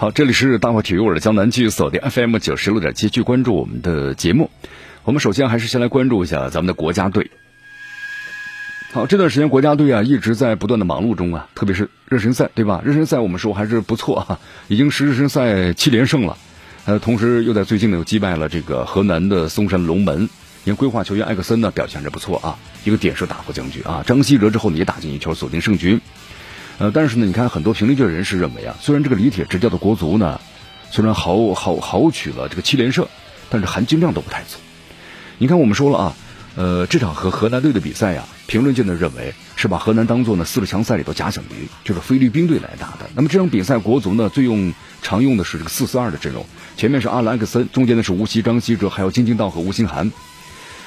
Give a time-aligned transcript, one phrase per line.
[0.00, 4.48] 好，这里是大话体育，我是江南，继续锁定 FM 九十六点七，继续关注我们的节目。
[5.02, 7.32] 我们首先还是先来关注一下咱们的国家队。
[8.92, 12.80] 好，这段时间国家队啊一直在不断的忙碌中啊，特别是热身赛，对吧？
[12.84, 16.38] 热身赛我们说还是不错啊，已经是热身赛七连胜了。
[16.84, 20.28] 呃，同时又在最近呢又击败了这个河南的嵩山龙门。
[20.64, 24.04] 因为规划球员艾克森呢表现着不错啊，一个点射打破僵局啊。
[24.06, 25.98] 张稀哲之后呢也打进一球锁定胜局。
[26.78, 30.40] 呃，但是呢，你看很多评论界人士认为啊，虽然这个李铁执教的国足呢，
[30.90, 33.06] 虽然豪豪豪取了这个七连胜，
[33.50, 34.58] 但是含金量都不太足。
[35.38, 36.16] 你看我们说了啊，
[36.54, 43.10] 呃，这场和河南队的比赛呀，评论界呢认为是把河南当做呢四十强赛里头假想敌，就是菲律宾队来打的。
[43.14, 50.12] 那么这场比赛国足呢最用常用的是这个四四二的阵容，前面是阿兰克森，中间呢是吴曦、张稀哲，还有金敬道和吴兴涵。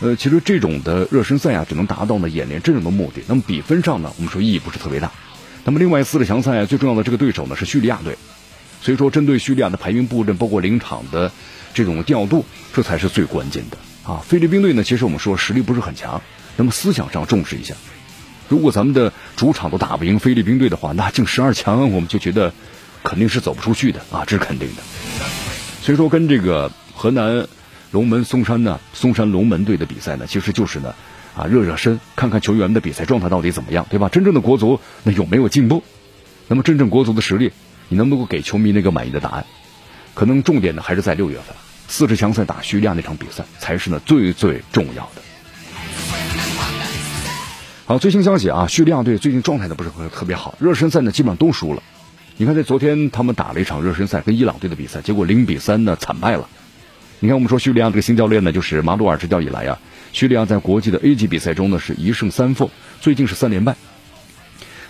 [0.00, 3.22] 呃，其实这种的热身赛啊，只能达到呢演练阵容的目的。
[3.26, 5.12] 那么比分上呢，我们说意义不是特别大。
[5.66, 8.18] 那么，另外四个强赛最重要的这个对手呢是叙利亚队，
[8.82, 11.32] 所以说针对叙利亚的排兵布阵，包括临场的
[11.72, 13.78] 这种调度，这才是最关键的
[14.12, 14.20] 啊。
[14.22, 16.20] 菲律宾队呢，其实我们说实力不是很强，
[16.56, 17.74] 那么思想上重视一下。
[18.50, 22.52] 如果咱们的主场都打不赢菲律宾队的话，那进十二强我们就觉得
[23.02, 24.82] 肯定是走不出去的啊，这是肯定的。
[25.80, 27.48] 所以说，跟这个河南
[27.90, 30.94] 龙门嵩山呢，嵩山龙门队的比赛呢，其实就是呢。
[31.36, 34.08] 啊，热热身，看看球员的比赛状态到底怎么样，对吧？
[34.08, 35.82] 真正的国足那有没有进步？
[36.46, 37.52] 那么真正国足的实力，
[37.88, 39.44] 你能不能够给球迷那个满意的答案？
[40.14, 41.56] 可能重点呢还是在六月份
[41.88, 45.22] 四十强赛打叙利亚那场比赛才是呢最最重要的。
[47.86, 51.82] 好，最新消息啊，叙利亚队最近状态呢不是特别好，热身赛呢基本上都输了。
[52.36, 56.48] 你看，在昨天他们打了一场热身赛跟伊朗队的比赛，结果零比三呢惨败了。
[57.20, 59.78] 你看，我们说叙利亚这个新教练呢，就是马鲁尔执教以来呀。
[60.14, 62.70] 叙利亚在国际的 A 级比赛中呢是一胜三负，
[63.00, 63.74] 最近是三连败。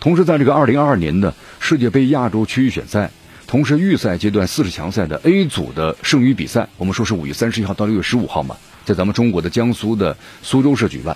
[0.00, 3.10] 同时，在这个二零二二年的世界杯亚洲区预选赛，
[3.46, 11.14] 同时预赛阶段四十强赛的 A 组的剩余比赛，我们说是五月三十一号到六月十五号嘛，在咱们中国的江苏的苏州市举办。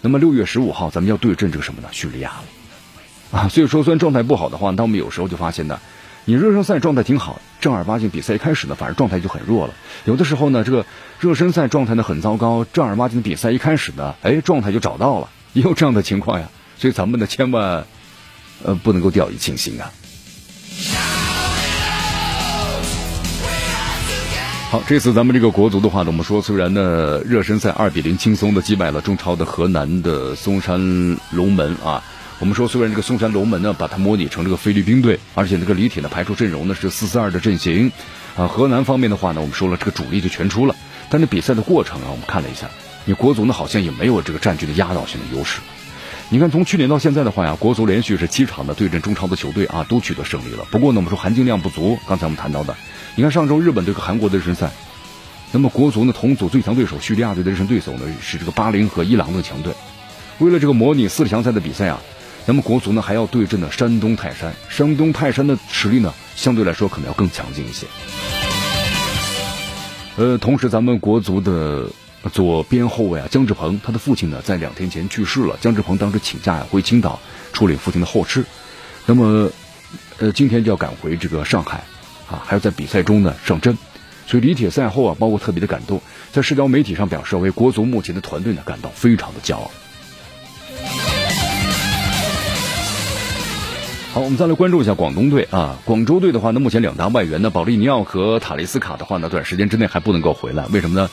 [0.00, 1.88] 那么六月十五号，咱们要对阵这个什么呢？
[1.90, 3.48] 叙利亚了啊！
[3.48, 5.80] 所以说，虽然状态不好的话，那我们有时候就发现呢。
[6.26, 9.74] 你热身赛状态挺好，正儿八经比赛一开始呢，反而状态就很弱了。
[10.04, 10.84] 有的时候呢，这个
[11.18, 16.48] 热身赛状态呢很糟糕，正儿八经比赛一开始呢，哎，状态就找到了，也有这样的情况呀。
[16.78, 17.84] 所以咱们呢，千万
[18.62, 19.90] 呃不能够掉以轻心啊。
[24.70, 32.04] 好，这次咱们这个国足的话呢，我们说虽然呢热身赛二比零轻松的击败了中超的河南的嵩山龙门啊。
[32.40, 37.92] 我们说，虽然这个嵩山龙门呢，把它模拟成这个菲律宾队，而且这个李铁呢排出阵容呢是四四二的阵型，
[38.34, 40.74] 啊，河南方面的话呢，我们说了这个主力就全出了，
[41.10, 42.70] 但是比赛的过程啊，我们看了一下，
[43.04, 45.60] 你国足呢好像也没有这个占据的压倒性的优势。
[46.30, 50.64] 你看从去年到现在的话呀，国足连续是七场的对阵中超的球队啊，都取得胜利了。
[50.70, 51.98] 不过呢，我们说含金量不足。
[52.08, 52.74] 刚才我们谈到的，
[53.16, 54.70] 你看上周日本对韩国的热身赛，
[55.52, 59.74] 那么国足呢同组最强对手叙利亚队的热身对手呢是这个巴林和伊朗的强队，
[60.38, 62.00] 为了这个模拟四强赛的比赛啊。
[62.46, 67.86] 咱们国足呢还要对阵的山东泰山，山东泰山的实力呢相对来说可能要更强劲一些。
[70.16, 71.88] 呃，同时咱们国足的
[72.32, 77.20] 左边后卫啊姜志鹏，他的父亲呢在两天前去世了，姜志鹏当时请假呀回青岛
[77.52, 78.44] 处理父亲的后事，
[79.06, 79.50] 那么
[80.18, 81.84] 呃今天就要赶回这个上海
[82.30, 83.78] 啊，还要在比赛中呢上阵，
[84.26, 86.02] 所以李铁赛后啊包括特别的感动，
[86.32, 89.70] 在社交媒体上表示为国足目前的团队呢感到非常的骄傲。
[94.12, 95.78] 好，我们再来关注一下广东队啊。
[95.84, 100.66] 广州队的话，呢，目前两大外援呢，保利尼奥和塔雷斯卡的话呢，短时间之内还不能够回来。
[100.72, 101.08] 为什么呢？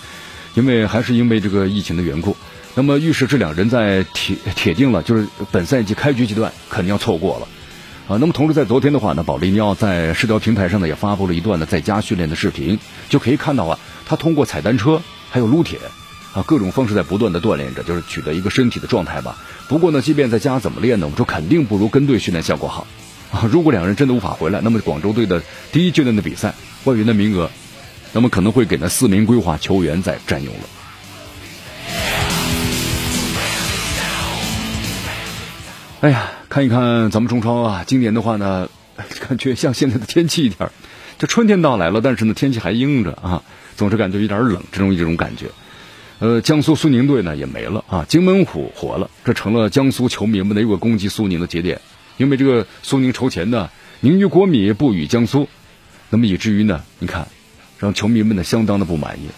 [0.56, 2.36] 因为还是因为这个疫情的缘故。
[2.74, 7.48] 那么预示这两人在铁铁定了，就是本赛季开局阶段肯定要错过了
[8.08, 8.18] 啊。
[8.20, 12.80] 那么同时在昨天的话呢，保利尼奥在社交平台上呢也发布了一段呢在家训练的视频，
[13.10, 13.78] 就可以看到啊，
[14.08, 15.00] 他通过踩单车
[15.30, 15.78] 还有撸铁
[16.34, 19.38] 啊各种方式在不断的锻炼着，就是取得一个身体的状态吧。
[19.68, 21.08] 不过呢，即便在家怎么练呢？
[21.08, 22.86] 我们说肯定不如跟队训练效果好
[23.32, 23.50] 啊！
[23.52, 25.42] 如果两人真的无法回来，那么广州队的
[25.72, 26.54] 第一阶段的比赛
[26.86, 27.50] 外援的名额，
[28.14, 30.60] 那么可能会给那四名规划球员在占用了。
[36.00, 38.70] 哎呀，看一看咱们中超啊，今年的话呢，
[39.28, 40.70] 感觉像现在的天气一点，
[41.18, 43.44] 这春天到来了，但是呢天气还阴着啊，
[43.76, 45.48] 总是感觉有点冷，这种一种感觉。
[46.20, 51.80] 呃，江苏苏宁队呢也没了啊，荆门虎活了，这成了江苏球迷们的一个攻击苏宁的节点。
[52.18, 53.70] 因为这个苏宁筹钱呢，
[54.00, 55.48] 宁于国米，不与江苏，
[56.10, 57.28] 那么以至于呢，你看，
[57.78, 59.30] 让球迷们呢相当的不满意，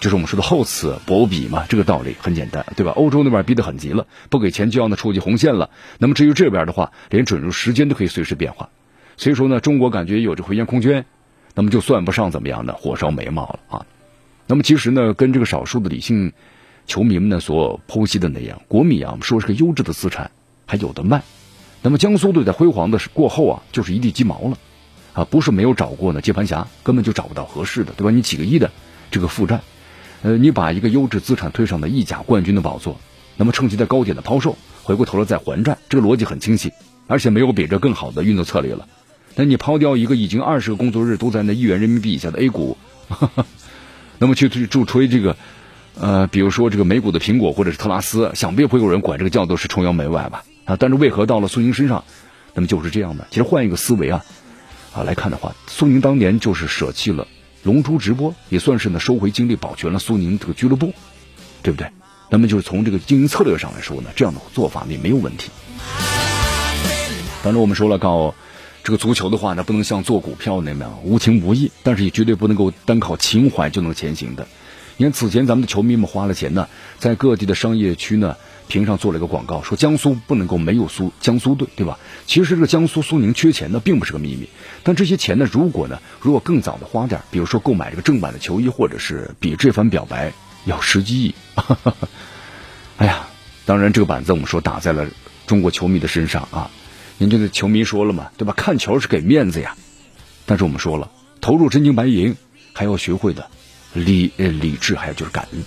[0.00, 2.90] 就是我们说的厚此薄彼嘛，这个道理很简单，对吧？
[2.96, 5.70] 欧洲那边逼得很急了，不给钱就要呢触及红线了。
[5.98, 8.68] 那么至于这边的话，连准入时间都可以随时变化，
[9.16, 11.06] 所以说呢，中国感觉有着回旋空间，
[11.54, 13.86] 那么就算不上怎么样呢火烧眉毛了啊。
[14.46, 16.32] 那么其实呢，跟这个少数的理性
[16.86, 20.30] 球迷们呢所剖析的那样，国米啊，我们说是个优质的资产，
[20.66, 21.22] 还有的卖。
[21.82, 24.58] 那么江苏队在辉煌的过后啊，就是一地鸡毛了，
[25.12, 28.10] 啊，不是没有找过呢接盘侠，根本就找不到合适的，对吧？
[28.10, 28.70] 你几个亿的
[29.10, 29.60] 这个负债，
[30.22, 33.00] 呃，你把一个优质资产推上了意甲冠军的宝座，
[33.36, 36.72] 那么趁机在高点的抛售，回过头来再还债，这个逻辑很清晰，
[37.08, 38.86] 而且没有比这更好的运作策略了。
[39.34, 42.76] 那你抛掉一个已经二十个工作日都在那一元人民币以下的 A 股。
[44.18, 45.36] 那么去去助吹这个，
[46.00, 50.44] 呃，比如说这个美股的苹果或者是特拉斯，想必会有人管这个叫做是崇洋媚外吧？
[50.64, 52.04] 啊，但是为何到了苏宁身上，
[52.54, 53.26] 那么就是这样的？
[53.30, 54.24] 其实换一个思维啊，
[54.94, 57.26] 啊来看的话，苏宁当年就是舍弃了
[57.62, 60.94] 龙珠直播，也算是呢收回精力，保全了苏宁这个俱乐部，
[61.62, 61.88] 对不对？
[62.30, 65.50] 那么就是从这个经营策略上来说呢，这样的做法也没有问题。
[67.42, 68.34] 当然我们说了搞。
[68.86, 74.46] 这个足球的话呢，不能像做股票那样无情无义，但是也绝对不能够单靠情怀就能前行的。
[74.96, 76.68] 你看此前咱们的球迷们花了钱呢，
[77.00, 78.36] 在各地的商业区呢
[78.68, 81.98] 屏上做了一个广告，说江苏不能够没有苏江苏队，对吧？
[82.28, 84.48] 其实这个江苏苏宁缺钱呢，并不是个秘密。
[84.84, 90.32] 但这些钱呢，如果呢，如果更早的花点，比如说购买这个正版的球衣，或者是比这番表白
[90.64, 91.34] 要实际意。
[92.98, 93.26] 哎呀，
[93.64, 95.08] 当然这个板子我们说打在了
[95.48, 96.70] 中国球迷的身上啊。
[97.18, 98.52] 您这个球迷说了嘛，对吧？
[98.54, 99.74] 看球是给面子呀，
[100.44, 101.10] 但是我们说了，
[101.40, 102.36] 投入真金白银，
[102.74, 103.48] 还要学会的
[103.94, 105.64] 理理智，还有就是感恩。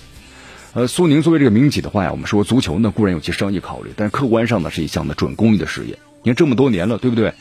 [0.74, 5.98] 呃，苏宁作为这个民企的话呀，我们说足球呢固然有其商业考虑，但是客观上呢是一项的准公益的事业。
[6.22, 7.34] 你看这么多年了，对不对？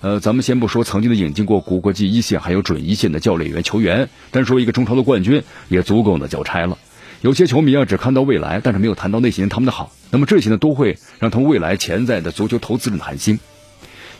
[0.00, 6.78] 呃，咱们先不说曾经的引进过国国际一线还有准一线的教练员球员，单说一个中超的冠军也足够呢交差了。
[7.22, 13.40] 有些球迷啊只看到未来，但是没有谈到那些年他们的好，那么这些呢都会让他们未来潜在的足球投资人寒心。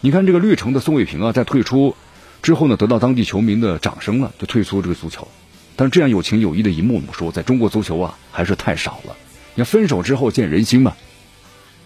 [0.01, 1.97] 你看这个绿城的宋卫平啊，在退出
[2.43, 5.27] 之后呢，得到当地球迷的掌声了，就退出这个足球。
[5.75, 9.17] 但是这样有情有义的一幕，我们说在中国足球啊，还是太少了。
[9.55, 10.97] 你看分手之后见人心嘛，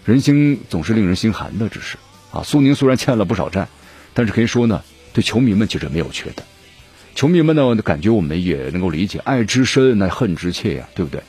[0.05, 1.67] 人心总是令人心寒的。
[1.69, 1.97] 只是
[2.31, 3.67] 啊，苏宁虽然欠了不少债，
[4.13, 6.43] 但是可以说呢，对球迷们其实没有缺的。
[7.15, 11.21] 球迷们呢，感觉我们也能够理解，爱之深那恨之切呀，对不对？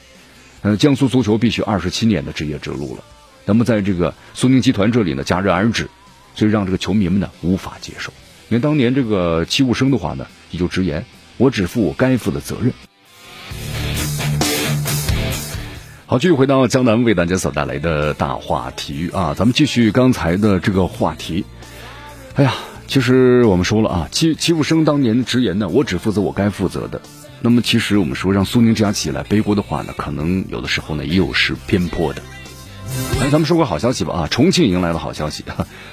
[0.62, 3.02] 嗯，江苏足球必须二十七年的职业之路了。
[3.44, 5.88] 那么在这个苏宁集团这里呢，戛然而止。
[6.34, 8.12] 所以让这个球迷们呢无法接受，
[8.49, 11.05] 因为当年这个戚务生的话呢，也就直言
[11.37, 12.73] ：“我只负我该负的责任。”
[16.06, 21.44] 好，继续回到江南为大家所带来的大话体育啊，咱们继续刚才的这个话题。
[22.34, 22.55] 哎呀，
[22.87, 27.00] 其实我们说了啊，戚戚务生当年的直言呢，我只负责我该负责的。
[27.40, 32.23] 那么其实我们说让苏宁这样起来背锅的话呢，可能有的时候呢又是偏颇的。
[33.21, 34.29] 来，咱们说个好消息吧啊！
[34.29, 35.44] 重庆迎来了好消息，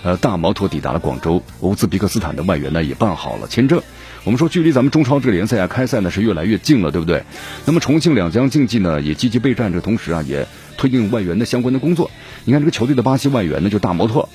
[0.03, 3.81] 呃，大摩托抵达了广州，乌兹别克斯坦的外援呢也办好了签证。
[4.23, 7.23] 我们说，距离咱们中超这个联赛啊开赛呢是越来越近了，对不对？
[7.65, 10.45] 那么重庆两江竞技呢也积极备战，这同时啊也
[10.77, 12.09] 推进外援的相关的工作。
[12.45, 14.27] 你看这个球队的巴西外援呢就大摩托。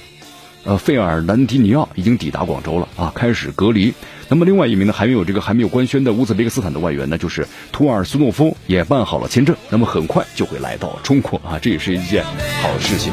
[0.64, 3.92] 呃，费尔南迪尼奥已经抵达广州了啊，开始隔离。
[4.30, 12.24] 那么另外一名呢，还没有这个还没有官宣的乌兹别克斯坦的外援呢，就是图尔斯诺夫也办好了签证，那么很快就会来到中国啊，这也是一件
[12.62, 13.12] 好事情。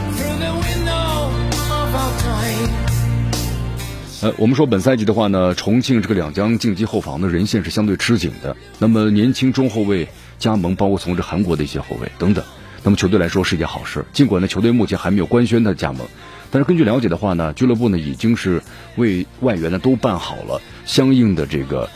[4.22, 10.08] 呃，我们说本赛季的话呢，重庆这个两江竞技后防的人线是相对吃紧的，那么年轻中后卫
[10.40, 12.46] 加盟，包括从这韩国的一些后卫等等，
[12.84, 14.06] 那么球队来说是一件好事。
[14.14, 16.08] 尽管呢，球队目前还没有官宣的加盟。
[16.52, 18.62] 但是根据了解的话呢，俱乐部呢已经是
[18.98, 21.90] 为外援呢都办好了相应的这个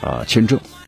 [0.00, 0.58] 啊签证。